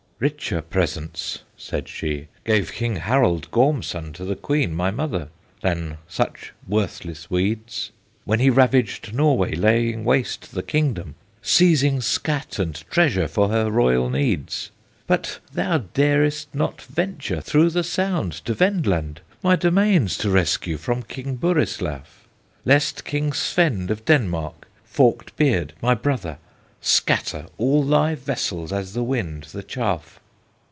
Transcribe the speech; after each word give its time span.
"Richer 0.23 0.61
presents," 0.61 1.39
said 1.57 1.87
she, 1.89 2.27
"Gave 2.45 2.73
King 2.73 2.97
Harald 2.97 3.49
Gormson 3.49 4.13
To 4.13 4.23
the 4.23 4.35
Queen, 4.35 4.71
my 4.75 4.91
mother, 4.91 5.29
Than 5.61 5.97
such 6.07 6.53
worthless 6.67 7.31
weeds; 7.31 7.89
"When 8.23 8.39
he 8.39 8.51
ravaged 8.51 9.15
Norway, 9.15 9.55
Laying 9.55 10.03
waste 10.05 10.51
the 10.53 10.61
kingdom, 10.61 11.15
Seizing 11.41 12.01
scatt 12.01 12.59
and 12.59 12.75
treasure 12.91 13.27
For 13.27 13.49
her 13.49 13.71
royal 13.71 14.11
needs. 14.11 14.69
"But 15.07 15.39
thou 15.53 15.79
darest 15.91 16.53
not 16.53 16.83
venture 16.83 17.41
Through 17.41 17.71
the 17.71 17.83
Sound 17.83 18.33
to 18.45 18.53
Vendland, 18.53 19.21
My 19.41 19.55
domains 19.55 20.19
to 20.19 20.29
rescue 20.29 20.77
From 20.77 21.01
King 21.01 21.35
Burislaf; 21.35 22.27
"Lest 22.63 23.05
King 23.05 23.33
Svend 23.33 23.89
of 23.89 24.05
Denmark, 24.05 24.67
Forked 24.83 25.35
Beard, 25.35 25.73
my 25.81 25.95
brother, 25.95 26.37
Scatter 26.83 27.45
all 27.59 27.83
thy 27.85 28.15
vessels 28.15 28.73
As 28.73 28.93
the 28.93 29.03
wind 29.03 29.43
the 29.53 29.61
chaff." 29.61 30.19